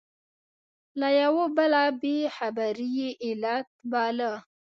له 0.99 1.09
یوه 1.21 1.45
بله 1.57 1.81
بې 2.01 2.17
خبري 2.35 2.89
یې 2.99 3.09
علت 3.23 3.67
باله. 3.91 4.33